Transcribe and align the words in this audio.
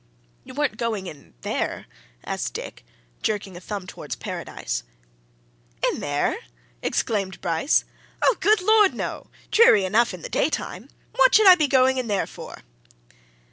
"You 0.43 0.55
weren't 0.55 0.77
going 0.77 1.05
in 1.05 1.35
there?" 1.41 1.85
asked 2.25 2.55
Dick, 2.55 2.83
jerking 3.21 3.55
a 3.55 3.59
thumb 3.59 3.85
towards 3.85 4.15
Paradise. 4.15 4.81
"In 5.87 5.99
there!" 5.99 6.37
exclaimed 6.81 7.39
Bryce. 7.39 7.85
"Good 8.39 8.61
Lord, 8.61 8.95
no! 8.95 9.27
dreary 9.51 9.85
enough 9.85 10.11
in 10.11 10.23
the 10.23 10.27
daytime! 10.27 10.89
What 11.17 11.35
should 11.35 11.45
I 11.47 11.53
be 11.53 11.67
going 11.67 11.97
in 11.97 12.07
there 12.07 12.25
for?" 12.25 12.63